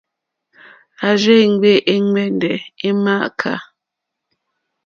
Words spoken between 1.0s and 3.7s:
À rzé-mbè è ŋgbɛ̀ndɛ̀ è mááká.